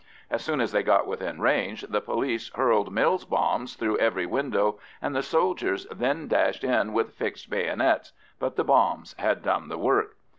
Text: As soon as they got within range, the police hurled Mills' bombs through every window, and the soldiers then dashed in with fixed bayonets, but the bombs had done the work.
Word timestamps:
As 0.31 0.43
soon 0.43 0.61
as 0.61 0.71
they 0.71 0.81
got 0.81 1.05
within 1.05 1.39
range, 1.41 1.81
the 1.83 2.01
police 2.01 2.49
hurled 2.55 2.91
Mills' 2.91 3.23
bombs 3.23 3.75
through 3.75 3.99
every 3.99 4.25
window, 4.25 4.79
and 4.99 5.15
the 5.15 5.21
soldiers 5.21 5.85
then 5.91 6.27
dashed 6.27 6.63
in 6.63 6.91
with 6.93 7.13
fixed 7.13 7.51
bayonets, 7.51 8.11
but 8.39 8.55
the 8.55 8.63
bombs 8.63 9.13
had 9.19 9.43
done 9.43 9.69
the 9.69 9.77
work. 9.77 10.15